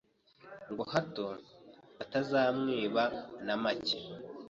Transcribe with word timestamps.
ngo 0.71 0.83
hato 0.93 1.25
batazamwiba 1.97 3.03
namacye 3.45 3.99